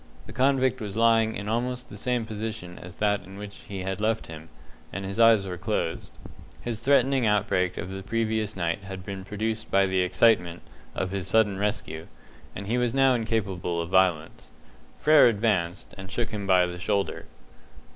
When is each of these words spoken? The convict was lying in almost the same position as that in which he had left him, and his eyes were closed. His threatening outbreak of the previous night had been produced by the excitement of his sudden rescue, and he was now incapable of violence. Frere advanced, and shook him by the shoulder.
The 0.25 0.33
convict 0.33 0.81
was 0.81 0.97
lying 0.97 1.35
in 1.35 1.47
almost 1.47 1.89
the 1.89 1.95
same 1.95 2.25
position 2.25 2.79
as 2.79 2.95
that 2.95 3.23
in 3.23 3.37
which 3.37 3.57
he 3.69 3.83
had 3.83 4.01
left 4.01 4.25
him, 4.25 4.49
and 4.91 5.05
his 5.05 5.19
eyes 5.19 5.45
were 5.45 5.59
closed. 5.59 6.11
His 6.59 6.79
threatening 6.79 7.27
outbreak 7.27 7.77
of 7.77 7.91
the 7.91 8.01
previous 8.01 8.55
night 8.55 8.81
had 8.85 9.05
been 9.05 9.23
produced 9.23 9.69
by 9.69 9.85
the 9.85 9.99
excitement 9.99 10.63
of 10.95 11.11
his 11.11 11.27
sudden 11.27 11.59
rescue, 11.59 12.07
and 12.55 12.65
he 12.65 12.79
was 12.79 12.95
now 12.95 13.13
incapable 13.13 13.79
of 13.79 13.91
violence. 13.91 14.53
Frere 14.97 15.27
advanced, 15.27 15.93
and 15.99 16.09
shook 16.09 16.31
him 16.31 16.47
by 16.47 16.65
the 16.65 16.79
shoulder. 16.79 17.27